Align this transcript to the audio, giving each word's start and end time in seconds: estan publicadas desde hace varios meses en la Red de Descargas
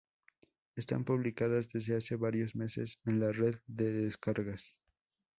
estan 0.75 1.05
publicadas 1.05 1.69
desde 1.69 1.95
hace 1.95 2.15
varios 2.15 2.55
meses 2.55 2.99
en 3.05 3.19
la 3.19 3.31
Red 3.31 3.57
de 3.67 3.91
Descargas 3.93 4.79